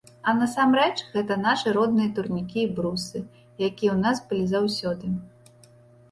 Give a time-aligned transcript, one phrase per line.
[0.29, 3.21] А насамрэч, гэта нашы родныя турнікі і брусы,
[3.67, 5.11] якія ў нас былі заўсёды.